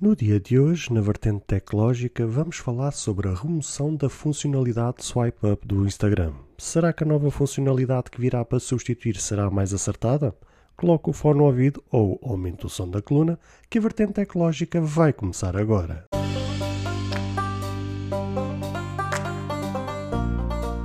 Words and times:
No 0.00 0.16
dia 0.16 0.40
de 0.40 0.58
hoje, 0.58 0.90
na 0.90 1.02
vertente 1.02 1.44
tecnológica, 1.46 2.26
vamos 2.26 2.56
falar 2.56 2.90
sobre 2.92 3.28
a 3.28 3.34
remoção 3.34 3.94
da 3.94 4.08
funcionalidade 4.08 5.04
Swipe 5.04 5.46
Up 5.46 5.68
do 5.68 5.86
Instagram. 5.86 6.32
Será 6.56 6.90
que 6.90 7.04
a 7.04 7.06
nova 7.06 7.30
funcionalidade 7.30 8.10
que 8.10 8.18
virá 8.18 8.42
para 8.42 8.58
substituir 8.58 9.20
será 9.20 9.50
mais 9.50 9.74
acertada? 9.74 10.34
Coloque 10.74 11.10
o 11.10 11.12
fone 11.12 11.40
no 11.40 11.44
ouvido 11.44 11.84
ou 11.90 12.18
aumente 12.22 12.64
o 12.64 12.68
som 12.70 12.88
da 12.88 13.02
coluna, 13.02 13.38
que 13.68 13.76
a 13.76 13.80
vertente 13.82 14.14
tecnológica 14.14 14.80
vai 14.80 15.12
começar 15.12 15.54
agora. 15.54 16.06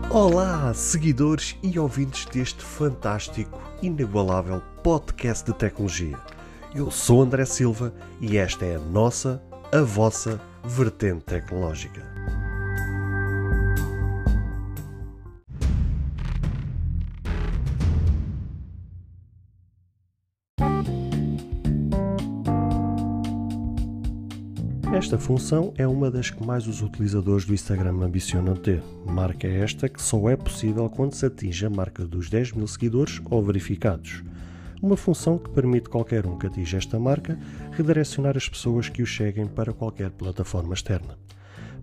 Olá, 0.09 0.73
seguidores 0.73 1.55
e 1.63 1.79
ouvintes 1.79 2.25
deste 2.25 2.61
fantástico, 2.61 3.61
inigualável 3.81 4.61
podcast 4.83 5.49
de 5.49 5.57
tecnologia. 5.57 6.34
Eu 6.75 6.91
sou 6.91 7.21
André 7.21 7.45
Silva 7.45 7.93
e 8.19 8.35
esta 8.35 8.65
é 8.65 8.75
a 8.75 8.79
nossa, 8.79 9.41
a 9.71 9.79
vossa 9.79 10.41
vertente 10.65 11.23
tecnológica. 11.23 12.03
Esta 24.93 25.17
função 25.17 25.73
é 25.77 25.87
uma 25.87 26.11
das 26.11 26.29
que 26.29 26.45
mais 26.45 26.67
os 26.67 26.81
utilizadores 26.81 27.45
do 27.45 27.53
Instagram 27.53 28.01
ambicionam 28.01 28.53
ter. 28.53 28.83
Marca 29.05 29.47
esta 29.47 29.87
que 29.87 30.01
só 30.01 30.29
é 30.29 30.35
possível 30.35 30.89
quando 30.89 31.13
se 31.13 31.25
atinge 31.25 31.65
a 31.65 31.69
marca 31.69 32.05
dos 32.05 32.29
10 32.29 32.51
mil 32.51 32.67
seguidores 32.67 33.21
ou 33.29 33.41
verificados 33.41 34.25
uma 34.81 34.97
função 34.97 35.37
que 35.37 35.49
permite 35.49 35.89
qualquer 35.89 36.25
um 36.25 36.37
que 36.37 36.47
atinja 36.47 36.77
esta 36.77 36.99
marca 36.99 37.37
redirecionar 37.71 38.35
as 38.35 38.47
pessoas 38.47 38.89
que 38.89 39.01
o 39.01 39.05
cheguem 39.05 39.47
para 39.47 39.73
qualquer 39.73 40.09
plataforma 40.11 40.73
externa. 40.73 41.17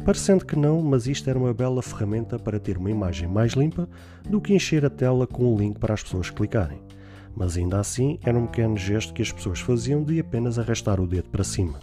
Parecendo 0.05 0.45
que 0.45 0.57
não, 0.57 0.83
mas 0.83 1.07
isto 1.07 1.29
era 1.31 1.39
uma 1.39 1.55
bela 1.55 1.83
ferramenta 1.83 2.39
para 2.39 2.59
ter 2.59 2.77
uma 2.77 2.91
imagem 2.91 3.29
mais 3.29 3.53
limpa 3.53 3.89
do 4.29 4.41
que 4.41 4.55
encher 4.55 4.85
a 4.85 4.91
tela 4.91 5.27
com 5.27 5.55
um 5.55 5.57
link 5.57 5.79
para 5.79 5.95
as 5.95 6.03
pessoas 6.03 6.29
clicarem. 6.29 6.81
Mas 7.37 7.57
ainda 7.57 7.79
assim 7.79 8.19
era 8.23 8.37
um 8.37 8.47
pequeno 8.47 8.77
gesto 8.77 9.15
que 9.15 9.23
as 9.23 9.31
pessoas 9.33 9.61
faziam 9.61 10.03
de 10.03 10.19
apenas 10.19 10.59
arrastar 10.59 11.01
o 11.01 11.07
dedo 11.07 11.29
para 11.31 11.45
cima. 11.45 11.79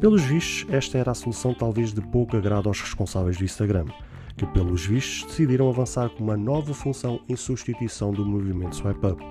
Pelos 0.00 0.22
vistos, 0.22 0.66
esta 0.72 0.98
era 0.98 1.10
a 1.10 1.14
solução 1.14 1.54
talvez 1.54 1.92
de 1.92 2.00
pouco 2.00 2.36
agrado 2.36 2.68
aos 2.68 2.80
responsáveis 2.80 3.36
do 3.36 3.44
Instagram, 3.44 3.86
que 4.36 4.46
pelos 4.46 4.84
vistos 4.86 5.28
decidiram 5.28 5.68
avançar 5.68 6.08
com 6.10 6.24
uma 6.24 6.36
nova 6.36 6.74
função 6.74 7.20
em 7.28 7.36
substituição 7.36 8.12
do 8.12 8.24
movimento 8.24 8.76
Swipe 8.76 9.06
Up 9.06 9.22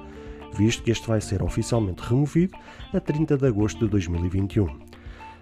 visto 0.58 0.84
que 0.84 0.92
este 0.92 1.08
vai 1.08 1.22
ser 1.22 1.42
oficialmente 1.42 2.02
removido 2.02 2.58
a 2.94 3.00
30 3.00 3.38
de 3.38 3.48
agosto 3.48 3.86
de 3.86 3.92
2021. 3.92 4.94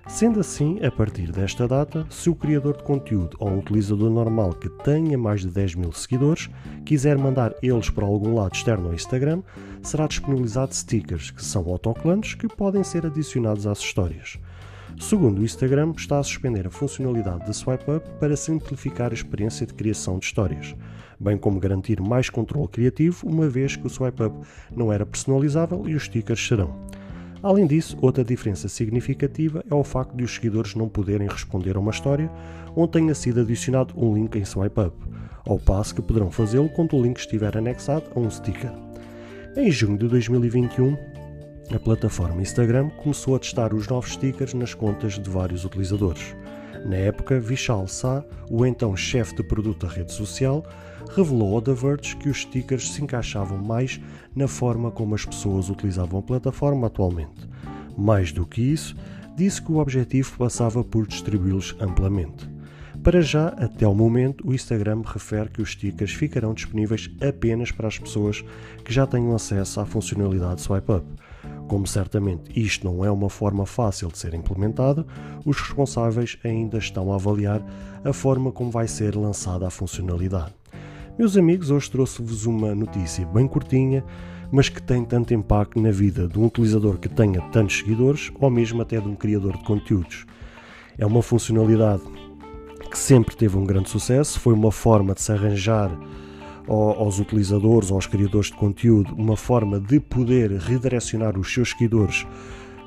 Sendo 0.07 0.39
assim, 0.39 0.83
a 0.83 0.91
partir 0.91 1.31
desta 1.31 1.67
data, 1.67 2.05
se 2.09 2.29
o 2.29 2.35
criador 2.35 2.75
de 2.75 2.83
conteúdo 2.83 3.37
ou 3.39 3.49
um 3.49 3.59
utilizador 3.59 4.09
normal 4.09 4.53
que 4.53 4.67
tenha 4.67 5.17
mais 5.17 5.41
de 5.41 5.47
10 5.47 5.75
mil 5.75 5.91
seguidores 5.91 6.49
quiser 6.83 7.17
mandar 7.17 7.53
eles 7.61 7.89
para 7.89 8.05
algum 8.05 8.35
lado 8.35 8.53
externo 8.53 8.87
ao 8.87 8.93
Instagram, 8.93 9.43
será 9.81 10.07
disponibilizado 10.07 10.73
stickers, 10.73 11.29
que 11.29 11.43
são 11.43 11.69
autocolantes 11.69 12.33
que 12.33 12.47
podem 12.47 12.83
ser 12.83 13.05
adicionados 13.05 13.67
às 13.67 13.79
histórias. 13.79 14.39
Segundo 14.99 15.39
o 15.39 15.45
Instagram, 15.45 15.93
está 15.95 16.19
a 16.19 16.23
suspender 16.23 16.67
a 16.67 16.71
funcionalidade 16.71 17.45
de 17.45 17.55
Swipe 17.55 17.89
Up 17.89 18.09
para 18.19 18.35
simplificar 18.35 19.11
a 19.11 19.13
experiência 19.13 19.65
de 19.65 19.73
criação 19.73 20.19
de 20.19 20.25
histórias, 20.25 20.75
bem 21.21 21.37
como 21.37 21.59
garantir 21.59 22.01
mais 22.01 22.29
controle 22.29 22.67
criativo, 22.67 23.27
uma 23.27 23.47
vez 23.47 23.75
que 23.75 23.85
o 23.85 23.89
Swipe 23.89 24.23
Up 24.23 24.35
não 24.75 24.91
era 24.91 25.05
personalizável 25.05 25.87
e 25.87 25.93
os 25.93 26.03
stickers 26.03 26.45
serão. 26.45 26.73
Além 27.43 27.65
disso, 27.65 27.97
outra 28.01 28.23
diferença 28.23 28.67
significativa 28.67 29.63
é 29.69 29.73
o 29.73 29.83
facto 29.83 30.15
de 30.15 30.23
os 30.23 30.33
seguidores 30.33 30.75
não 30.75 30.89
poderem 30.89 31.27
responder 31.27 31.75
a 31.75 31.79
uma 31.79 31.91
história 31.91 32.29
onde 32.75 32.91
tenha 32.91 33.15
sido 33.15 33.41
adicionado 33.41 33.93
um 33.97 34.13
link 34.13 34.35
em 34.35 34.45
Swipe 34.45 34.79
Up, 34.79 34.95
ao 35.45 35.59
passo 35.59 35.95
que 35.95 36.01
poderão 36.01 36.31
fazê-lo 36.31 36.69
quando 36.69 36.95
o 36.95 37.01
link 37.01 37.17
estiver 37.17 37.55
anexado 37.57 38.05
a 38.15 38.19
um 38.19 38.29
sticker. 38.29 38.71
Em 39.55 39.71
junho 39.71 39.97
de 39.97 40.07
2021, 40.07 40.95
a 41.73 41.79
plataforma 41.79 42.41
Instagram 42.41 42.89
começou 42.89 43.35
a 43.35 43.39
testar 43.39 43.73
os 43.73 43.87
novos 43.87 44.13
stickers 44.13 44.53
nas 44.53 44.73
contas 44.73 45.17
de 45.17 45.29
vários 45.29 45.65
utilizadores. 45.65 46.35
Na 46.85 46.95
época, 46.95 47.39
Vishal 47.39 47.87
Sa, 47.87 48.25
o 48.49 48.65
então 48.65 48.95
chefe 48.95 49.35
de 49.35 49.43
produto 49.43 49.85
da 49.85 49.93
rede 49.93 50.11
social, 50.11 50.63
revelou 51.15 51.55
ao 51.55 51.61
The 51.61 51.73
Verge 51.73 52.15
que 52.15 52.29
os 52.29 52.41
stickers 52.41 52.91
se 52.91 53.03
encaixavam 53.03 53.57
mais 53.57 53.99
na 54.35 54.47
forma 54.47 54.91
como 54.91 55.15
as 55.15 55.25
pessoas 55.25 55.69
utilizavam 55.69 56.19
a 56.19 56.23
plataforma 56.23 56.87
atualmente. 56.87 57.49
Mais 57.97 58.31
do 58.31 58.45
que 58.45 58.61
isso, 58.61 58.95
disse 59.35 59.61
que 59.61 59.71
o 59.71 59.77
objetivo 59.77 60.37
passava 60.37 60.83
por 60.83 61.07
distribuí-los 61.07 61.75
amplamente. 61.79 62.49
Para 63.03 63.21
já, 63.21 63.47
até 63.47 63.87
o 63.87 63.95
momento, 63.95 64.47
o 64.47 64.53
Instagram 64.53 65.01
refere 65.03 65.49
que 65.49 65.61
os 65.61 65.71
stickers 65.71 66.11
ficarão 66.11 66.53
disponíveis 66.53 67.09
apenas 67.19 67.71
para 67.71 67.87
as 67.87 67.97
pessoas 67.97 68.43
que 68.85 68.93
já 68.93 69.07
tenham 69.07 69.33
acesso 69.33 69.79
à 69.79 69.85
funcionalidade 69.85 70.61
Swipe 70.61 70.91
Up. 70.91 71.07
Como 71.67 71.87
certamente 71.87 72.51
isto 72.55 72.85
não 72.85 73.03
é 73.03 73.09
uma 73.09 73.29
forma 73.29 73.65
fácil 73.65 74.09
de 74.09 74.19
ser 74.19 74.35
implementada, 74.35 75.03
os 75.43 75.59
responsáveis 75.59 76.37
ainda 76.43 76.77
estão 76.77 77.11
a 77.11 77.15
avaliar 77.15 77.65
a 78.03 78.13
forma 78.13 78.51
como 78.51 78.69
vai 78.69 78.87
ser 78.87 79.15
lançada 79.15 79.65
a 79.65 79.71
funcionalidade. 79.71 80.60
Meus 81.19 81.35
amigos, 81.35 81.69
hoje 81.69 81.91
trouxe-vos 81.91 82.45
uma 82.45 82.73
notícia 82.73 83.25
bem 83.27 83.45
curtinha, 83.45 84.03
mas 84.49 84.69
que 84.69 84.81
tem 84.81 85.03
tanto 85.03 85.33
impacto 85.33 85.79
na 85.79 85.91
vida 85.91 86.25
de 86.25 86.39
um 86.39 86.45
utilizador 86.45 86.97
que 86.97 87.09
tenha 87.09 87.41
tantos 87.51 87.79
seguidores 87.79 88.31
ou 88.39 88.49
mesmo 88.49 88.81
até 88.81 88.99
de 88.99 89.07
um 89.07 89.15
criador 89.15 89.57
de 89.57 89.63
conteúdos. 89.65 90.25
É 90.97 91.05
uma 91.05 91.21
funcionalidade 91.21 92.01
que 92.89 92.97
sempre 92.97 93.35
teve 93.35 93.57
um 93.57 93.65
grande 93.65 93.89
sucesso, 93.89 94.39
foi 94.39 94.53
uma 94.53 94.71
forma 94.71 95.13
de 95.13 95.21
se 95.21 95.31
arranjar 95.31 95.91
aos 96.67 97.19
utilizadores, 97.19 97.91
aos 97.91 98.07
criadores 98.07 98.47
de 98.47 98.55
conteúdo, 98.55 99.13
uma 99.13 99.35
forma 99.35 99.79
de 99.79 99.99
poder 99.99 100.51
redirecionar 100.51 101.37
os 101.37 101.53
seus 101.53 101.71
seguidores 101.71 102.25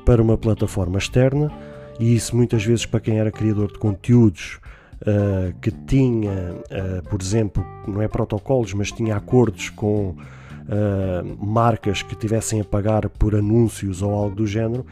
para 0.07 0.23
uma 0.23 0.39
plataforma 0.39 0.99
externa, 0.99 1.53
e 2.01 2.15
isso 2.15 2.35
muitas 2.35 2.65
vezes 2.65 2.87
para 2.87 3.01
quem 3.01 3.19
era 3.19 3.31
criador 3.31 3.71
de 3.71 3.79
conteúdos 3.79 4.59
uh, 5.07 5.55
que 5.61 5.71
tinha, 5.71 6.55
uh, 6.55 7.09
por 7.09 7.21
exemplo, 7.21 7.65
não 7.87 8.03
é 8.03 8.09
protocolos, 8.09 8.73
mas 8.75 8.91
tinha 8.91 9.17
acordos 9.17 9.71
com 9.71 10.11
uh, 10.11 11.45
marcas 11.47 12.03
que 12.03 12.15
tivessem 12.17 12.61
a 12.61 12.65
pagar 12.65 13.09
por 13.09 13.35
anúncios 13.35 14.03
ou 14.03 14.13
algo 14.13 14.37
do 14.37 14.47
género, 14.47 14.85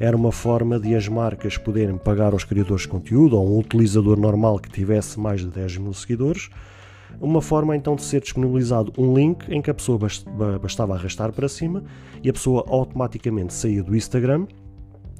era 0.00 0.16
uma 0.16 0.30
forma 0.30 0.78
de 0.78 0.94
as 0.94 1.08
marcas 1.08 1.56
poderem 1.56 1.96
pagar 1.96 2.32
aos 2.32 2.44
criadores 2.44 2.82
de 2.82 2.88
conteúdo 2.88 3.36
ou 3.36 3.56
um 3.56 3.58
utilizador 3.58 4.18
normal 4.18 4.58
que 4.58 4.70
tivesse 4.70 5.18
mais 5.18 5.40
de 5.40 5.48
10 5.48 5.78
mil 5.78 5.92
seguidores 5.92 6.50
uma 7.20 7.42
forma 7.42 7.76
então 7.76 7.96
de 7.96 8.02
ser 8.02 8.20
disponibilizado 8.20 8.92
um 8.96 9.14
link 9.14 9.48
em 9.48 9.60
que 9.60 9.70
a 9.70 9.74
pessoa 9.74 9.98
bastava 10.60 10.94
arrastar 10.94 11.32
para 11.32 11.48
cima 11.48 11.82
e 12.22 12.28
a 12.28 12.32
pessoa 12.32 12.64
automaticamente 12.68 13.54
saía 13.54 13.82
do 13.82 13.96
Instagram, 13.96 14.46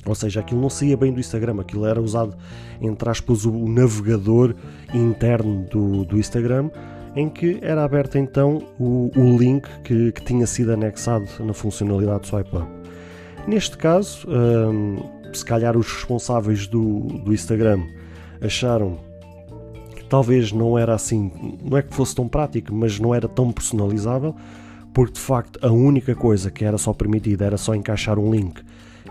ou 0.08 0.14
seja, 0.14 0.40
aquilo 0.40 0.60
não 0.60 0.70
saía 0.70 0.96
bem 0.96 1.12
do 1.12 1.20
Instagram, 1.20 1.60
aquilo 1.60 1.86
era 1.86 2.00
usado, 2.00 2.36
entre 2.80 3.08
aspas, 3.08 3.44
o 3.44 3.68
navegador 3.68 4.54
interno 4.94 5.64
do, 5.70 6.04
do 6.04 6.18
Instagram, 6.18 6.70
em 7.14 7.28
que 7.28 7.58
era 7.62 7.84
aberto 7.84 8.16
então 8.16 8.62
o, 8.78 9.10
o 9.16 9.36
link 9.36 9.68
que, 9.84 10.12
que, 10.12 10.22
tinha 10.22 10.46
sido 10.46 10.72
anexado 10.72 11.26
na 11.40 11.52
funcionalidade 11.52 12.26
Swipe 12.26 12.56
Up. 12.56 12.66
Neste 13.46 13.76
caso, 13.76 14.26
hum, 14.28 14.96
se 15.32 15.44
calhar 15.44 15.76
os 15.76 15.92
responsáveis 15.92 16.66
do, 16.66 17.00
do 17.00 17.32
Instagram 17.32 17.82
acharam 18.40 18.98
talvez 20.08 20.52
não 20.52 20.78
era 20.78 20.94
assim, 20.94 21.30
não 21.62 21.76
é 21.76 21.82
que 21.82 21.94
fosse 21.94 22.14
tão 22.14 22.26
prático, 22.26 22.74
mas 22.74 22.98
não 22.98 23.14
era 23.14 23.28
tão 23.28 23.52
personalizável, 23.52 24.34
porque 24.92 25.12
de 25.12 25.20
facto 25.20 25.58
a 25.62 25.70
única 25.70 26.14
coisa 26.14 26.50
que 26.50 26.64
era 26.64 26.78
só 26.78 26.92
permitida 26.92 27.44
era 27.44 27.58
só 27.58 27.74
encaixar 27.74 28.18
um 28.18 28.30
link 28.32 28.62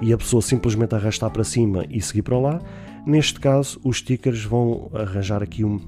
e 0.02 0.14
a 0.14 0.18
pessoa 0.18 0.42
simplesmente 0.42 0.94
arrastar 0.96 1.30
para 1.31 1.44
cima 1.44 1.86
e 1.90 2.02
seguir 2.02 2.22
para 2.22 2.38
lá. 2.38 2.62
Neste 3.06 3.39
caso, 3.39 3.80
os 3.84 3.98
stickers 3.98 4.44
vão 4.44 4.89
arranjar 4.94 5.42
aqui 5.42 5.63
um, 5.63 5.80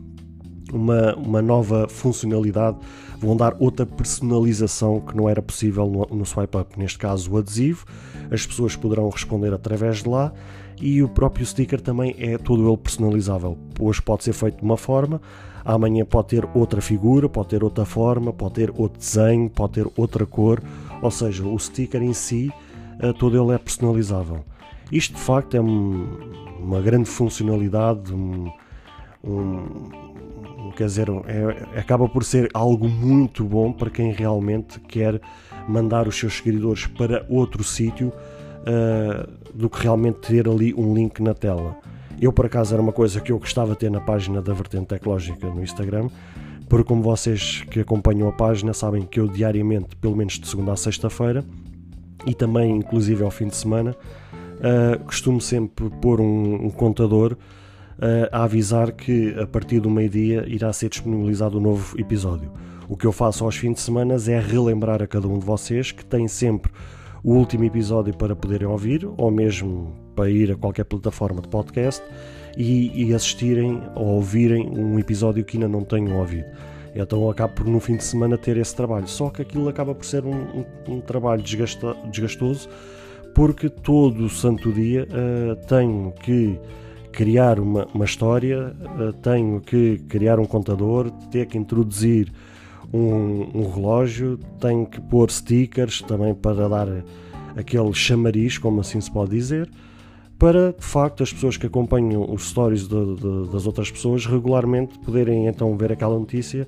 uma, 0.72 1.16
uma 1.16 1.42
nova 1.42 1.88
funcionalidade, 1.90 2.78
vão 3.20 3.36
dar 3.36 3.56
outra 3.60 3.86
personalização 3.86 5.02
que 5.02 5.16
não 5.16 5.28
era 5.28 5.42
possível 5.42 5.88
no, 5.88 6.18
no 6.18 6.26
swipe 6.26 6.58
up. 6.58 6.80
Neste 6.80 6.98
caso, 6.98 7.32
o 7.32 7.38
adesivo, 7.38 7.86
as 8.32 8.46
pessoas 8.46 8.76
poderão 8.76 9.10
responder 9.10 9.54
através 9.54 10.04
de 10.04 10.10
lá 10.10 10.32
e 10.82 11.04
o 11.04 11.10
próprio 11.10 11.46
sticker 11.46 11.82
também 11.82 12.16
é 12.18 12.38
todo 12.38 12.68
ele 12.68 12.78
personalizável. 12.78 13.58
Hoje 13.80 14.02
pode 14.02 14.24
ser 14.24 14.34
feito 14.34 14.60
de 14.60 14.64
uma 14.64 14.78
forma, 14.78 15.22
amanhã 15.66 16.06
pode 16.06 16.30
ter 16.30 16.48
outra 16.54 16.82
figura, 16.82 17.28
pode 17.28 17.50
ter 17.50 17.64
outra 17.64 17.86
forma, 17.86 18.32
pode 18.32 18.54
ter 18.56 18.72
outro 18.76 18.98
desenho, 19.00 19.50
pode 19.50 19.74
ter 19.74 19.88
outra 19.98 20.26
cor, 20.26 20.62
ou 21.02 21.12
seja, 21.12 21.46
o 21.46 21.58
sticker 21.60 22.02
em 22.02 22.14
si, 22.14 22.52
todo 23.18 23.42
ele 23.42 23.54
é 23.54 23.58
personalizável. 23.58 24.44
Isto 24.92 25.16
de 25.16 25.22
facto 25.22 25.56
é 25.56 25.60
uma 25.60 26.82
grande 26.82 27.10
funcionalidade, 27.10 28.14
um, 28.14 28.52
um, 29.24 30.72
quer 30.76 30.86
dizer, 30.86 31.08
é, 31.28 31.80
acaba 31.80 32.08
por 32.10 32.24
ser 32.24 32.50
algo 32.54 32.88
muito 32.88 33.44
bom 33.44 33.72
para 33.72 33.90
quem 33.90 34.12
realmente 34.12 34.80
quer 34.80 35.22
mandar 35.68 36.08
os 36.08 36.18
seus 36.18 36.38
seguidores 36.38 36.88
para 36.88 37.26
outro 37.30 37.64
sítio 37.64 38.08
uh, 38.10 39.30
do 39.54 39.70
que 39.70 39.84
realmente 39.84 40.20
ter 40.20 40.48
ali 40.48 40.74
um 40.74 40.94
link 40.94 41.22
na 41.22 41.34
tela. 41.34 41.78
Eu, 42.20 42.34
por 42.34 42.46
acaso, 42.46 42.74
era 42.74 42.82
uma 42.82 42.92
coisa 42.92 43.22
que 43.22 43.32
eu 43.32 43.40
gostava 43.40 43.72
de 43.74 43.80
ter 43.80 43.92
na 43.92 44.02
página 44.02 44.42
da 44.42 44.54
Vertente 44.54 44.88
Tecnológica 44.88 45.48
no 45.48 45.62
Instagram, 45.64 46.10
porque, 46.68 46.84
como 46.84 47.02
vocês 47.02 47.64
que 47.70 47.80
acompanham 47.80 48.28
a 48.28 48.32
página 48.32 48.74
sabem 48.74 49.04
que 49.04 49.20
eu 49.20 49.28
diariamente, 49.28 49.96
pelo 49.96 50.16
menos 50.16 50.40
de 50.40 50.48
segunda 50.48 50.74
a 50.74 50.76
sexta-feira, 50.76 51.46
e 52.30 52.36
também, 52.36 52.78
inclusive, 52.78 53.24
ao 53.24 53.32
fim 53.32 53.48
de 53.48 53.56
semana, 53.56 53.96
uh, 54.60 55.04
costumo 55.04 55.42
sempre 55.42 55.90
pôr 56.00 56.22
um, 56.22 56.68
um 56.68 56.70
contador 56.70 57.34
uh, 57.34 58.30
a 58.32 58.44
avisar 58.44 58.92
que 58.92 59.36
a 59.40 59.48
partir 59.48 59.80
do 59.80 59.90
meio-dia 59.90 60.46
irá 60.48 60.72
ser 60.72 60.90
disponibilizado 60.90 61.58
um 61.58 61.62
novo 61.62 62.00
episódio. 62.00 62.52
O 62.88 62.96
que 62.96 63.08
eu 63.08 63.12
faço 63.12 63.44
aos 63.44 63.58
fins 63.58 63.74
de 63.74 63.80
semana 63.82 64.16
é 64.28 64.40
relembrar 64.40 65.02
a 65.02 65.08
cada 65.08 65.28
um 65.28 65.40
de 65.40 65.46
vocês 65.46 65.92
que 65.92 66.06
tem 66.06 66.28
sempre 66.28 66.72
o 67.24 67.34
último 67.34 67.64
episódio 67.64 68.16
para 68.16 68.36
poderem 68.36 68.68
ouvir, 68.68 69.10
ou 69.18 69.32
mesmo 69.32 69.92
para 70.16 70.30
ir 70.30 70.52
a 70.52 70.56
qualquer 70.56 70.86
plataforma 70.86 71.42
de 71.42 71.48
podcast 71.48 72.04
e, 72.56 73.08
e 73.08 73.14
assistirem 73.14 73.82
ou 73.96 74.06
ouvirem 74.06 74.70
um 74.70 75.00
episódio 75.00 75.44
que 75.44 75.58
ainda 75.58 75.68
não 75.68 75.84
tenham 75.84 76.20
ouvido. 76.20 76.46
Então 76.96 77.30
acabo 77.30 77.54
por 77.54 77.66
no 77.66 77.80
fim 77.80 77.96
de 77.96 78.04
semana 78.04 78.38
ter 78.38 78.58
esse 78.58 78.76
trabalho. 78.76 79.08
Só 79.08 79.30
que 79.30 79.42
aquilo 79.42 79.70
acaba 79.70 79.94
por 79.94 80.06
ser 80.06 80.26
um, 80.26 80.36
um, 80.36 80.66
um 80.88 81.02
trabalho 81.02 81.42
desgasta, 81.42 81.96
desgastoso 82.12 82.70
porque 83.34 83.70
todo 83.70 84.26
o 84.26 84.30
santo 84.30 84.72
dia 84.72 85.08
uh, 85.08 85.56
tenho 85.68 86.12
que 86.24 86.60
criar 87.12 87.60
uma, 87.60 87.88
uma 87.94 88.06
história, 88.06 88.76
uh, 89.00 89.14
tenho 89.14 89.62
que 89.62 90.00
criar 90.10 90.40
um 90.40 90.46
contador, 90.46 91.10
ter 91.32 91.46
que 91.48 91.58
introduzir 91.58 92.32
um, 92.92 93.50
um, 93.54 93.72
relógio, 93.72 94.38
tenho 94.60 94.86
que 94.86 95.00
pôr 95.00 95.32
stickers 95.32 96.02
também 96.02 96.34
para 96.34 96.68
dar 96.68 96.88
aquele 97.56 97.94
chamariz, 97.94 98.58
como 98.58 98.82
assim 98.82 99.00
se 99.00 99.12
pode 99.12 99.32
dizer, 99.32 99.70
para 100.40 100.72
de 100.72 100.86
facto 100.86 101.22
as 101.22 101.34
pessoas 101.34 101.58
que 101.58 101.68
acompanham 101.68 102.26
os 102.34 102.50
stories 102.50 102.88
de, 102.88 103.16
de, 103.16 103.52
das 103.52 103.68
outras 103.68 103.92
pessoas 103.92 104.26
regularmente 104.26 104.98
poderem 105.00 105.48
então 105.48 105.76
ver 105.78 105.92
aquela 105.92 106.18
notícia 106.18 106.66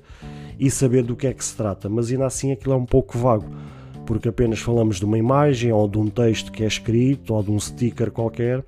e 0.60 0.70
saber 0.70 1.02
do 1.02 1.16
que 1.16 1.26
é 1.26 1.32
que 1.32 1.42
se 1.42 1.56
trata. 1.56 1.88
Mas 1.88 2.12
ainda 2.12 2.26
assim 2.26 2.52
aquilo 2.52 2.74
é 2.74 2.76
um 2.76 2.84
pouco 2.84 3.16
vago, 3.16 3.46
porque 4.04 4.28
apenas 4.28 4.58
falamos 4.58 4.98
de 4.98 5.06
uma 5.06 5.16
imagem 5.16 5.72
ou 5.72 5.88
de 5.88 5.98
um 5.98 6.06
texto 6.08 6.52
que 6.52 6.62
é 6.62 6.66
escrito 6.66 7.32
ou 7.32 7.42
de 7.42 7.50
um 7.50 7.58
sticker 7.58 8.10
qualquer, 8.10 8.62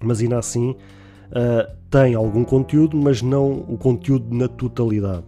mas 0.00 0.20
ainda 0.20 0.38
assim 0.38 0.70
uh, 0.70 1.76
tem 1.90 2.14
algum 2.14 2.44
conteúdo, 2.44 2.96
mas 2.96 3.20
não 3.20 3.50
o 3.68 3.76
conteúdo 3.76 4.32
na 4.32 4.46
totalidade. 4.46 5.24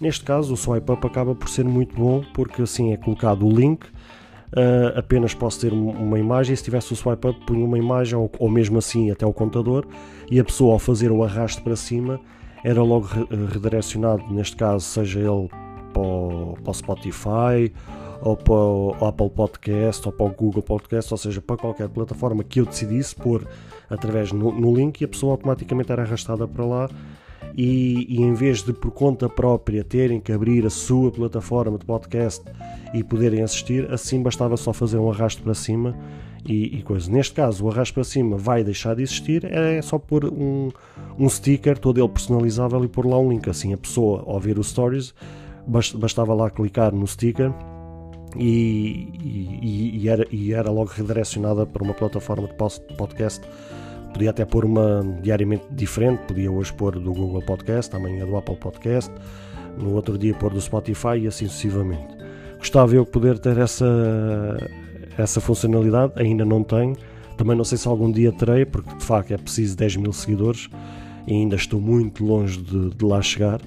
Neste 0.00 0.24
caso, 0.24 0.54
o 0.54 0.56
swipe 0.56 0.92
up 0.92 1.04
acaba 1.04 1.34
por 1.34 1.48
ser 1.48 1.64
muito 1.64 1.96
bom 1.96 2.22
porque 2.32 2.62
assim 2.62 2.92
é 2.92 2.96
colocado 2.96 3.44
o 3.44 3.50
link. 3.50 3.86
Uh, 4.52 4.98
apenas 4.98 5.34
posso 5.34 5.60
ter 5.60 5.72
uma 5.72 6.18
imagem. 6.18 6.54
Se 6.54 6.64
tivesse 6.64 6.92
o 6.92 6.96
swipe 6.96 7.28
up, 7.28 7.46
punha 7.46 7.64
uma 7.64 7.78
imagem 7.78 8.16
ou, 8.16 8.30
ou, 8.38 8.48
mesmo 8.48 8.78
assim 8.78 9.10
até 9.10 9.26
o 9.26 9.32
contador. 9.32 9.84
E 10.30 10.38
a 10.38 10.44
pessoa, 10.44 10.74
ao 10.74 10.78
fazer 10.78 11.10
o 11.10 11.22
arrasto 11.24 11.62
para 11.62 11.76
cima, 11.76 12.20
era 12.64 12.82
logo 12.82 13.08
redirecionado. 13.52 14.22
Neste 14.30 14.56
caso, 14.56 14.84
seja 14.84 15.20
ele 15.20 15.48
para 15.92 16.02
o, 16.02 16.56
para 16.62 16.70
o 16.70 16.74
Spotify 16.74 17.72
ou 18.22 18.36
para 18.36 18.54
o 18.54 18.96
Apple 19.04 19.30
Podcast 19.30 20.06
ou 20.06 20.12
para 20.12 20.26
o 20.26 20.30
Google 20.30 20.62
Podcast, 20.62 21.12
ou 21.12 21.18
seja, 21.18 21.40
para 21.40 21.56
qualquer 21.56 21.88
plataforma 21.88 22.42
que 22.42 22.60
eu 22.60 22.66
decidisse 22.66 23.14
pôr 23.14 23.46
através 23.90 24.32
no, 24.32 24.52
no 24.52 24.74
link 24.74 25.00
e 25.00 25.04
a 25.04 25.08
pessoa 25.08 25.32
automaticamente 25.32 25.92
era 25.92 26.02
arrastada 26.02 26.46
para 26.48 26.64
lá 26.64 26.88
e, 27.56 28.06
e, 28.08 28.22
em 28.22 28.34
vez 28.34 28.62
de 28.62 28.72
por 28.72 28.90
conta 28.90 29.28
própria 29.28 29.82
terem 29.82 30.20
que 30.20 30.30
abrir 30.30 30.66
a 30.66 30.70
sua 30.70 31.10
plataforma 31.10 31.78
de 31.78 31.86
podcast 31.86 32.44
e 32.92 33.02
poderem 33.02 33.42
assistir, 33.42 33.90
assim 33.90 34.22
bastava 34.22 34.56
só 34.58 34.74
fazer 34.74 34.98
um 34.98 35.10
arrasto 35.10 35.42
para 35.42 35.54
cima 35.54 35.96
e, 36.46 36.78
e 36.78 36.82
coisa. 36.82 37.10
Neste 37.10 37.34
caso, 37.34 37.64
o 37.64 37.70
arrasto 37.70 37.94
para 37.94 38.04
cima 38.04 38.36
vai 38.36 38.62
deixar 38.62 38.94
de 38.94 39.02
existir, 39.02 39.44
é 39.46 39.80
só 39.80 39.98
pôr 39.98 40.26
um, 40.26 40.70
um 41.18 41.28
sticker, 41.30 41.78
todo 41.78 41.98
ele 41.98 42.08
personalizável 42.08 42.84
e 42.84 42.88
pôr 42.88 43.06
lá 43.06 43.18
um 43.18 43.30
link. 43.30 43.48
Assim, 43.48 43.72
a 43.72 43.78
pessoa, 43.78 44.22
ao 44.26 44.38
ver 44.38 44.58
os 44.58 44.68
stories, 44.68 45.14
bastava 45.66 46.34
lá 46.34 46.50
clicar 46.50 46.94
no 46.94 47.06
sticker 47.06 47.50
e, 48.36 49.08
e, 49.24 50.00
e, 50.02 50.08
era, 50.10 50.26
e 50.30 50.52
era 50.52 50.70
logo 50.70 50.90
redirecionada 50.90 51.64
para 51.64 51.82
uma 51.82 51.94
plataforma 51.94 52.48
de 52.48 52.54
podcast 52.96 53.40
Podia 54.16 54.30
até 54.30 54.46
pôr 54.46 54.64
uma 54.64 55.04
diariamente 55.20 55.66
diferente, 55.70 56.20
podia 56.20 56.50
hoje 56.50 56.72
pôr 56.72 56.98
do 56.98 57.12
Google 57.12 57.42
Podcast, 57.42 57.94
amanhã 57.94 58.24
do 58.24 58.34
Apple 58.34 58.56
Podcast, 58.56 59.12
no 59.76 59.92
outro 59.92 60.16
dia 60.16 60.32
pôr 60.32 60.54
do 60.54 60.58
Spotify 60.58 61.18
e 61.20 61.26
assim 61.26 61.46
sucessivamente. 61.46 62.16
Gostava 62.56 62.94
eu 62.94 63.04
poder 63.04 63.38
ter 63.38 63.58
essa, 63.58 63.86
essa 65.18 65.38
funcionalidade, 65.38 66.14
ainda 66.16 66.46
não 66.46 66.64
tenho. 66.64 66.96
Também 67.36 67.54
não 67.54 67.62
sei 67.62 67.76
se 67.76 67.86
algum 67.86 68.10
dia 68.10 68.32
terei, 68.32 68.64
porque 68.64 68.88
de 68.94 69.04
facto 69.04 69.32
é 69.32 69.36
preciso 69.36 69.76
10 69.76 69.96
mil 69.96 70.14
seguidores 70.14 70.70
e 71.26 71.34
ainda 71.34 71.56
estou 71.56 71.78
muito 71.78 72.24
longe 72.24 72.56
de, 72.56 72.94
de 72.94 73.04
lá 73.04 73.20
chegar. 73.20 73.60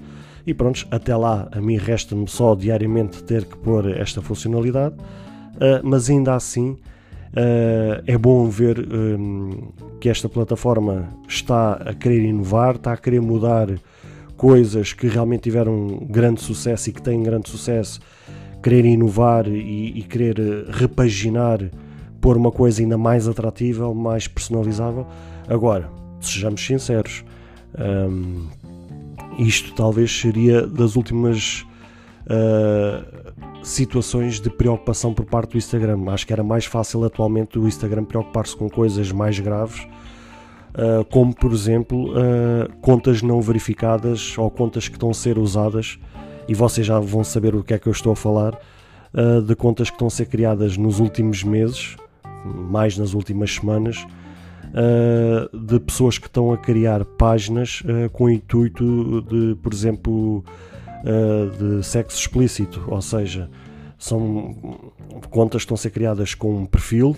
E 0.47 0.51
pronto, 0.51 0.87
até 0.89 1.15
lá 1.15 1.47
a 1.51 1.61
mim 1.61 1.77
resta-me 1.77 2.27
só 2.27 2.55
diariamente 2.55 3.23
ter 3.23 3.45
que 3.45 3.55
pôr 3.55 3.87
esta 3.95 4.19
funcionalidade, 4.19 4.95
uh, 4.95 5.79
mas 5.83 6.09
ainda 6.09 6.33
assim 6.33 6.75
Uh, 7.31 8.01
é 8.07 8.17
bom 8.17 8.49
ver 8.49 8.79
um, 8.79 9.71
que 9.99 10.09
esta 10.09 10.27
plataforma 10.27 11.09
está 11.27 11.73
a 11.73 11.93
querer 11.93 12.23
inovar, 12.23 12.75
está 12.75 12.93
a 12.93 12.97
querer 12.97 13.21
mudar 13.21 13.67
coisas 14.35 14.93
que 14.93 15.07
realmente 15.07 15.41
tiveram 15.41 16.07
grande 16.09 16.41
sucesso 16.41 16.89
e 16.89 16.93
que 16.93 17.01
têm 17.01 17.21
grande 17.21 17.49
sucesso, 17.49 17.99
querer 18.63 18.85
inovar 18.85 19.47
e, 19.47 19.99
e 19.99 20.01
querer 20.01 20.65
repaginar, 20.69 21.59
pôr 22.19 22.35
uma 22.35 22.51
coisa 22.51 22.81
ainda 22.81 22.97
mais 22.97 23.27
atrativa, 23.27 23.93
mais 23.93 24.27
personalizável. 24.27 25.05
Agora, 25.47 25.89
sejamos 26.21 26.65
sinceros, 26.65 27.23
um, 27.77 28.47
isto 29.37 29.73
talvez 29.75 30.11
seria 30.11 30.65
das 30.65 30.95
últimas 30.95 31.65
uh, 32.25 33.29
situações 33.63 34.39
de 34.39 34.49
preocupação 34.49 35.13
por 35.13 35.25
parte 35.25 35.51
do 35.51 35.57
Instagram. 35.57 36.03
Acho 36.07 36.25
que 36.25 36.33
era 36.33 36.43
mais 36.43 36.65
fácil 36.65 37.03
atualmente 37.03 37.59
o 37.59 37.67
Instagram 37.67 38.03
preocupar-se 38.03 38.55
com 38.55 38.69
coisas 38.69 39.11
mais 39.11 39.39
graves, 39.39 39.87
uh, 40.73 41.03
como 41.09 41.35
por 41.35 41.51
exemplo 41.51 42.11
uh, 42.11 42.71
contas 42.81 43.21
não 43.21 43.41
verificadas 43.41 44.37
ou 44.37 44.49
contas 44.49 44.87
que 44.87 44.95
estão 44.95 45.09
a 45.09 45.13
ser 45.13 45.37
usadas, 45.37 45.99
e 46.47 46.53
vocês 46.53 46.85
já 46.85 46.99
vão 46.99 47.23
saber 47.23 47.53
o 47.55 47.63
que 47.63 47.73
é 47.73 47.79
que 47.79 47.87
eu 47.87 47.91
estou 47.91 48.13
a 48.13 48.15
falar, 48.15 48.59
uh, 49.13 49.41
de 49.41 49.55
contas 49.55 49.89
que 49.89 49.95
estão 49.95 50.07
a 50.07 50.11
ser 50.11 50.25
criadas 50.25 50.77
nos 50.77 50.99
últimos 50.99 51.43
meses, 51.43 51.95
mais 52.45 52.97
nas 52.97 53.13
últimas 53.13 53.55
semanas. 53.55 54.05
de 55.51 55.79
pessoas 55.79 56.19
que 56.19 56.27
estão 56.27 56.53
a 56.53 56.57
criar 56.57 57.03
páginas 57.03 57.81
com 58.13 58.25
o 58.25 58.29
intuito 58.29 59.21
de, 59.23 59.55
por 59.55 59.73
exemplo, 59.73 60.43
de 61.57 61.83
sexo 61.83 62.19
explícito, 62.19 62.83
ou 62.87 63.01
seja, 63.01 63.49
são 63.99 64.55
contas 65.29 65.61
que 65.61 65.65
estão 65.65 65.75
a 65.75 65.77
ser 65.77 65.91
criadas 65.91 66.33
com 66.33 66.59
um 66.59 66.65
perfil, 66.65 67.15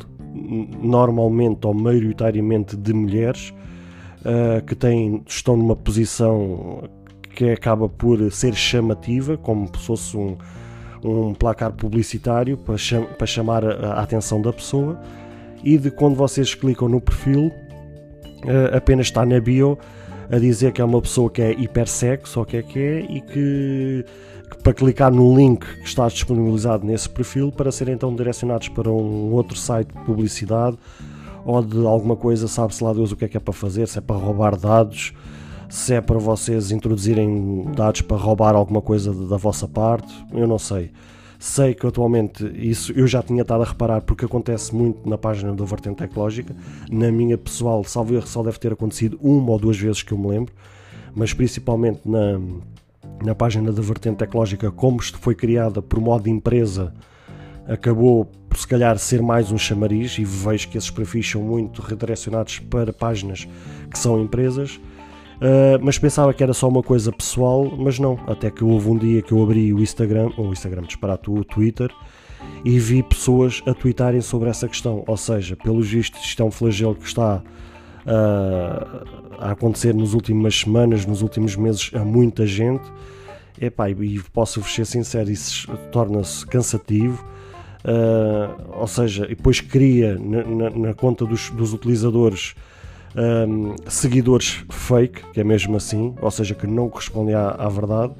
normalmente 0.81 1.65
ou 1.67 1.73
maioritariamente 1.73 2.75
de 2.75 2.93
mulheres, 2.93 3.53
uh, 4.21 4.63
que 4.65 4.75
têm, 4.75 5.23
estão 5.27 5.55
numa 5.55 5.75
posição 5.75 6.89
que 7.35 7.49
acaba 7.51 7.87
por 7.87 8.31
ser 8.31 8.55
chamativa, 8.55 9.37
como 9.37 9.67
se 9.67 9.85
fosse 9.85 10.17
um, 10.17 10.37
um 11.03 11.33
placar 11.33 11.71
publicitário 11.71 12.57
para, 12.57 12.77
cham 12.77 13.05
para 13.17 13.27
chamar 13.27 13.63
a, 13.63 13.93
a, 13.93 14.01
atenção 14.01 14.41
da 14.41 14.51
pessoa, 14.51 14.99
e 15.63 15.77
de 15.77 15.91
quando 15.91 16.15
vocês 16.15 16.55
clicam 16.55 16.89
no 16.89 16.99
perfil, 16.99 17.51
uh, 18.43 18.75
apenas 18.75 19.07
está 19.07 19.23
na 19.25 19.39
bio 19.39 19.77
a 20.31 20.39
dizer 20.39 20.71
que 20.71 20.81
é 20.81 20.85
uma 20.85 21.01
pessoa 21.01 21.29
que 21.29 21.41
é 21.41 21.51
hipersexo 21.51 22.39
ou 22.39 22.43
o 22.43 22.47
que 22.47 22.57
é 22.57 22.63
que 22.63 22.79
é 22.79 22.99
e 23.01 23.21
que, 23.21 24.05
que, 24.49 24.63
para 24.63 24.73
clicar 24.73 25.11
no 25.11 25.35
link 25.35 25.65
que 25.65 25.87
está 25.87 26.07
disponibilizado 26.07 26.85
nesse 26.85 27.09
perfil 27.09 27.51
para 27.51 27.71
serem 27.71 27.95
então 27.95 28.15
direcionados 28.15 28.69
para 28.69 28.89
um 28.89 29.33
outro 29.33 29.57
site 29.57 29.89
de 29.89 29.99
publicidade 30.05 30.77
ou 31.43 31.61
de 31.61 31.85
alguma 31.85 32.15
coisa, 32.15 32.47
sabe-se 32.47 32.81
lá 32.83 32.93
Deus 32.93 33.11
o 33.11 33.15
que 33.15 33.25
é 33.25 33.27
que 33.27 33.35
é 33.35 33.39
para 33.39 33.53
fazer, 33.53 33.87
se 33.87 33.97
é 33.97 34.01
para 34.01 34.15
roubar 34.15 34.55
dados, 34.55 35.11
se 35.67 35.93
é 35.93 35.99
para 35.99 36.17
vocês 36.17 36.71
introduzirem 36.71 37.65
dados 37.75 38.01
para 38.01 38.15
roubar 38.15 38.55
alguma 38.55 38.81
coisa 38.81 39.13
da 39.13 39.37
vossa 39.37 39.67
parte, 39.67 40.13
eu 40.33 40.47
não 40.47 40.59
sei. 40.59 40.91
Sei 41.41 41.73
que 41.73 41.87
atualmente 41.87 42.45
isso 42.53 42.91
eu 42.91 43.07
já 43.07 43.23
tinha 43.23 43.41
estado 43.41 43.63
a 43.63 43.65
reparar 43.65 44.01
porque 44.01 44.23
acontece 44.23 44.75
muito 44.75 45.09
na 45.09 45.17
página 45.17 45.51
da 45.55 45.65
Vertente 45.65 45.95
Tecnológica. 45.95 46.55
Na 46.87 47.11
minha 47.11 47.35
pessoal, 47.35 47.83
salvo 47.83 48.13
erro, 48.13 48.27
só 48.27 48.43
deve 48.43 48.59
ter 48.59 48.71
acontecido 48.71 49.17
uma 49.19 49.49
ou 49.49 49.57
duas 49.57 49.75
vezes 49.75 50.03
que 50.03 50.11
eu 50.11 50.19
me 50.19 50.27
lembro, 50.27 50.53
mas 51.15 51.33
principalmente 51.33 52.01
na, 52.05 52.39
na 53.25 53.33
página 53.33 53.71
da 53.71 53.81
Vertente 53.81 54.17
Tecnológica, 54.17 54.69
como 54.69 54.99
isto 55.01 55.17
foi 55.17 55.33
criada 55.33 55.81
por 55.81 55.99
modo 55.99 56.29
empresa, 56.29 56.93
acabou 57.67 58.25
por 58.47 58.59
se 58.59 58.67
calhar 58.67 58.95
ser 58.99 59.23
mais 59.23 59.51
um 59.51 59.57
chamariz 59.57 60.19
e 60.19 60.23
vejo 60.23 60.69
que 60.69 60.77
esses 60.77 60.91
perfis 60.91 61.27
são 61.27 61.41
muito 61.41 61.81
redirecionados 61.81 62.59
para 62.59 62.93
páginas 62.93 63.47
que 63.89 63.97
são 63.97 64.21
empresas 64.21 64.79
Uh, 65.41 65.81
mas 65.81 65.97
pensava 65.97 66.31
que 66.35 66.43
era 66.43 66.53
só 66.53 66.67
uma 66.67 66.83
coisa 66.83 67.11
pessoal, 67.11 67.65
mas 67.75 67.97
não. 67.97 68.19
Até 68.27 68.51
que 68.51 68.63
houve 68.63 68.89
um 68.89 68.97
dia 68.97 69.23
que 69.23 69.31
eu 69.31 69.41
abri 69.41 69.73
o 69.73 69.79
Instagram, 69.79 70.29
ou 70.37 70.49
o 70.49 70.53
Instagram 70.53 70.83
disparado, 70.83 71.33
o 71.33 71.43
Twitter, 71.43 71.89
e 72.63 72.77
vi 72.77 73.01
pessoas 73.01 73.63
a 73.65 73.73
tweetarem 73.73 74.21
sobre 74.21 74.49
essa 74.49 74.67
questão. 74.67 75.03
Ou 75.07 75.17
seja, 75.17 75.55
pelos 75.55 75.87
vistos, 75.87 76.23
isto 76.23 76.43
é 76.43 76.45
um 76.45 76.51
flagelo 76.51 76.93
que 76.93 77.07
está 77.07 77.41
uh, 78.05 79.07
a 79.39 79.51
acontecer 79.51 79.95
nas 79.95 80.13
últimas 80.13 80.59
semanas, 80.59 81.07
nos 81.07 81.23
últimos 81.23 81.55
meses, 81.55 81.89
a 81.95 82.05
muita 82.05 82.45
gente. 82.45 82.83
Epá, 83.59 83.89
e 83.89 84.21
posso-vos 84.31 84.73
ser 84.73 84.85
sincero, 84.85 85.31
isso 85.31 85.67
torna-se 85.91 86.45
cansativo. 86.45 87.25
Uh, 87.83 88.79
ou 88.79 88.85
seja, 88.85 89.25
depois 89.25 89.59
cria 89.59 90.19
na, 90.19 90.43
na, 90.43 90.69
na 90.69 90.93
conta 90.93 91.25
dos, 91.25 91.49
dos 91.49 91.73
utilizadores 91.73 92.53
um, 93.15 93.75
seguidores 93.87 94.63
fake, 94.69 95.21
que 95.33 95.39
é 95.39 95.43
mesmo 95.43 95.75
assim, 95.75 96.15
ou 96.21 96.31
seja, 96.31 96.55
que 96.55 96.67
não 96.67 96.89
correspondem 96.89 97.35
à, 97.35 97.49
à 97.49 97.69
verdade, 97.69 98.13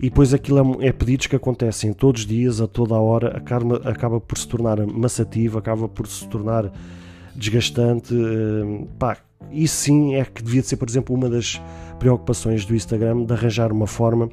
e 0.00 0.08
depois 0.08 0.32
aquilo 0.32 0.80
é, 0.80 0.88
é, 0.88 0.92
pedidos 0.92 1.26
que 1.26 1.34
acontecem 1.34 1.92
todos 1.92 2.22
os 2.22 2.26
dias, 2.26 2.60
a 2.60 2.68
toda 2.68 2.94
a 2.94 3.00
hora, 3.00 3.36
acaba, 3.36 3.76
acaba 3.88 4.20
por 4.20 4.38
se 4.38 4.46
tornar 4.46 4.78
massativo, 4.86 5.58
acaba 5.58 5.88
por 5.88 6.06
se 6.06 6.26
tornar 6.28 6.70
desgastante. 7.34 8.14
Um, 8.14 8.86
pá, 8.98 9.18
isso 9.50 9.76
sim 9.76 10.14
é 10.14 10.24
que 10.24 10.42
devia 10.42 10.62
ser, 10.62 10.76
por 10.76 10.88
exemplo, 10.88 11.14
uma 11.14 11.28
das 11.28 11.60
preocupações 11.98 12.64
do 12.64 12.76
Instagram 12.76 13.24
de 13.24 13.32
arranjar 13.32 13.72
uma 13.72 13.86
forma 13.88 14.28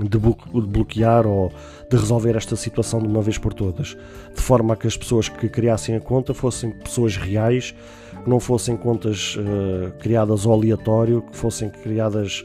de 0.00 0.18
bloquear 0.18 1.26
ou 1.26 1.52
de 1.90 1.96
resolver 1.96 2.36
esta 2.36 2.56
situação 2.56 3.00
de 3.00 3.06
uma 3.06 3.20
vez 3.20 3.38
por 3.38 3.52
todas, 3.52 3.96
de 4.34 4.40
forma 4.40 4.74
a 4.74 4.76
que 4.76 4.86
as 4.86 4.96
pessoas 4.96 5.28
que 5.28 5.48
criassem 5.48 5.94
a 5.94 6.00
conta 6.00 6.32
fossem 6.32 6.70
pessoas 6.70 7.16
reais, 7.16 7.74
que 8.24 8.30
não 8.30 8.40
fossem 8.40 8.76
contas 8.76 9.36
uh, 9.36 9.92
criadas 9.98 10.46
ao 10.46 10.52
aleatório, 10.52 11.22
que 11.22 11.36
fossem 11.36 11.68
criadas 11.68 12.44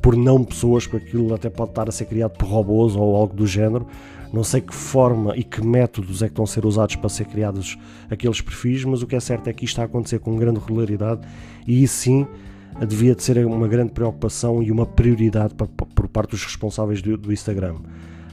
por 0.00 0.16
não 0.16 0.44
pessoas, 0.44 0.86
porque 0.86 1.08
aquilo 1.08 1.34
até 1.34 1.50
pode 1.50 1.70
estar 1.70 1.88
a 1.88 1.92
ser 1.92 2.06
criado 2.06 2.36
por 2.36 2.48
robôs 2.48 2.94
ou 2.94 3.16
algo 3.16 3.34
do 3.34 3.46
género. 3.46 3.86
Não 4.32 4.44
sei 4.44 4.60
que 4.60 4.74
forma 4.74 5.36
e 5.36 5.42
que 5.42 5.64
métodos 5.64 6.22
é 6.22 6.26
que 6.26 6.32
estão 6.32 6.44
a 6.44 6.48
ser 6.48 6.66
usados 6.66 6.96
para 6.96 7.08
ser 7.08 7.26
criados 7.26 7.78
aqueles 8.10 8.40
perfis, 8.40 8.84
mas 8.84 9.02
o 9.02 9.06
que 9.06 9.16
é 9.16 9.20
certo 9.20 9.48
é 9.48 9.52
que 9.52 9.64
isto 9.64 9.74
está 9.74 9.82
a 9.82 9.84
acontecer 9.86 10.18
com 10.18 10.36
grande 10.36 10.60
regularidade 10.60 11.20
e 11.66 11.82
isso 11.82 11.96
sim 11.96 12.26
devia 12.84 13.14
de 13.14 13.22
ser 13.22 13.44
uma 13.46 13.68
grande 13.68 13.92
preocupação 13.92 14.62
e 14.62 14.70
uma 14.70 14.84
prioridade 14.84 15.54
por 15.54 16.08
parte 16.08 16.30
dos 16.30 16.44
responsáveis 16.44 17.00
do, 17.00 17.32
Instagram. 17.32 17.76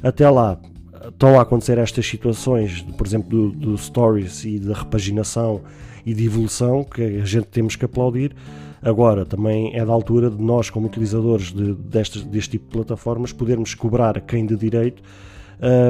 Até 0.01 0.29
lá, 0.29 0.59
estão 1.07 1.39
a 1.39 1.43
acontecer 1.43 1.77
estas 1.77 2.05
situações, 2.05 2.81
por 2.97 3.05
exemplo, 3.07 3.29
do, 3.29 3.51
do, 3.51 3.77
stories 3.77 4.43
e 4.43 4.59
da 4.59 4.73
repaginação 4.73 5.61
e 6.05 6.13
de 6.13 6.25
evolução 6.25 6.83
que 6.83 7.01
a 7.01 7.25
gente 7.25 7.47
temos 7.47 7.75
que 7.75 7.85
aplaudir. 7.85 8.35
Agora, 8.81 9.25
também 9.25 9.73
é 9.73 9.85
da 9.85 9.93
altura 9.93 10.29
de 10.29 10.41
nós, 10.43 10.69
como 10.69 10.87
utilizadores 10.87 11.53
de, 11.53 11.73
destes, 11.73 12.23
deste 12.23 12.51
tipo 12.51 12.65
de 12.65 12.71
plataformas, 12.71 13.31
podermos 13.31 13.73
cobrar 13.73 14.19
quem 14.19 14.45
de 14.45 14.57
direito 14.57 15.01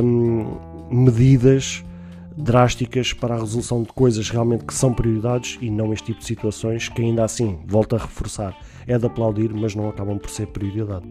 hum, 0.04 0.58
medidas 0.92 1.84
drásticas 2.38 3.14
para 3.14 3.36
a 3.36 3.40
resolução 3.40 3.84
de 3.84 3.90
coisas 3.94 4.30
realmente 4.30 4.66
que 4.66 4.74
são 4.74 4.94
prioridades 4.94 5.58
e 5.62 5.70
não 5.70 5.94
este 5.94 6.08
tipo 6.08 6.20
de 6.20 6.26
situações 6.26 6.90
que 6.90 7.02
ainda 7.02 7.24
assim, 7.24 7.60
volto 7.66 7.96
a 7.96 8.00
reforçar, 8.00 8.58
é 8.88 8.98
de 8.98 9.06
aplaudir, 9.06 9.54
mas 9.54 9.76
não 9.76 9.90
acabam 9.90 10.18
por 10.18 10.30
ser 10.30 10.48
prioridade. 10.48 11.06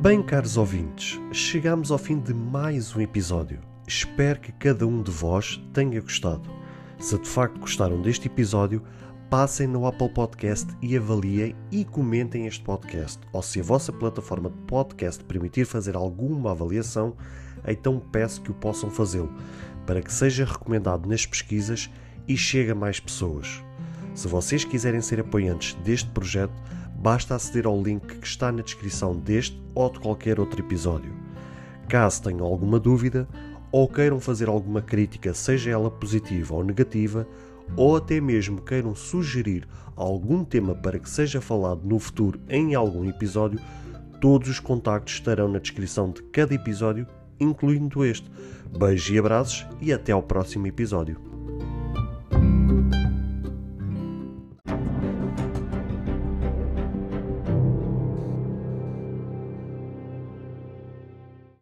Bem, 0.00 0.22
caros 0.22 0.58
ouvintes, 0.58 1.18
chegamos 1.32 1.90
ao 1.90 1.96
fim 1.96 2.20
de 2.20 2.34
mais 2.34 2.94
um 2.94 3.00
episódio. 3.00 3.73
Espero 3.86 4.40
que 4.40 4.50
cada 4.52 4.86
um 4.86 5.02
de 5.02 5.10
vós 5.10 5.62
tenha 5.74 6.00
gostado. 6.00 6.50
Se 6.98 7.18
de 7.18 7.28
facto 7.28 7.60
gostaram 7.60 8.00
deste 8.00 8.28
episódio, 8.28 8.82
passem 9.28 9.66
no 9.66 9.86
Apple 9.86 10.08
Podcast 10.08 10.66
e 10.80 10.96
avaliem 10.96 11.54
e 11.70 11.84
comentem 11.84 12.46
este 12.46 12.64
podcast. 12.64 13.20
Ou 13.30 13.42
se 13.42 13.60
a 13.60 13.62
vossa 13.62 13.92
plataforma 13.92 14.48
de 14.48 14.56
podcast 14.66 15.22
permitir 15.24 15.66
fazer 15.66 15.96
alguma 15.96 16.52
avaliação, 16.52 17.14
então 17.66 18.00
peço 18.00 18.40
que 18.40 18.50
o 18.50 18.54
possam 18.54 18.88
fazê-lo, 18.88 19.30
para 19.86 20.00
que 20.00 20.12
seja 20.12 20.46
recomendado 20.46 21.06
nas 21.06 21.26
pesquisas 21.26 21.90
e 22.26 22.38
chegue 22.38 22.70
a 22.70 22.74
mais 22.74 22.98
pessoas. 22.98 23.62
Se 24.14 24.26
vocês 24.26 24.64
quiserem 24.64 25.02
ser 25.02 25.20
apoiantes 25.20 25.74
deste 25.84 26.08
projeto, 26.08 26.54
basta 26.96 27.34
aceder 27.34 27.66
ao 27.66 27.82
link 27.82 28.18
que 28.18 28.26
está 28.26 28.50
na 28.50 28.62
descrição 28.62 29.14
deste 29.14 29.62
ou 29.74 29.90
de 29.90 30.00
qualquer 30.00 30.40
outro 30.40 30.60
episódio. 30.60 31.12
Caso 31.86 32.22
tenham 32.22 32.46
alguma 32.46 32.80
dúvida, 32.80 33.28
ou 33.74 33.88
queiram 33.88 34.20
fazer 34.20 34.48
alguma 34.48 34.80
crítica, 34.80 35.34
seja 35.34 35.72
ela 35.72 35.90
positiva 35.90 36.54
ou 36.54 36.62
negativa, 36.62 37.26
ou 37.76 37.96
até 37.96 38.20
mesmo 38.20 38.62
queiram 38.62 38.94
sugerir 38.94 39.66
algum 39.96 40.44
tema 40.44 40.76
para 40.76 40.96
que 40.96 41.10
seja 41.10 41.40
falado 41.40 41.80
no 41.82 41.98
futuro 41.98 42.38
em 42.48 42.76
algum 42.76 43.04
episódio, 43.04 43.58
todos 44.20 44.48
os 44.48 44.60
contactos 44.60 45.14
estarão 45.14 45.48
na 45.48 45.58
descrição 45.58 46.12
de 46.12 46.22
cada 46.22 46.54
episódio, 46.54 47.04
incluindo 47.40 48.04
este. 48.04 48.30
Beijos 48.78 49.10
e 49.10 49.18
abraços 49.18 49.66
e 49.80 49.92
até 49.92 50.12
ao 50.12 50.22
próximo 50.22 50.68
episódio. 50.68 51.33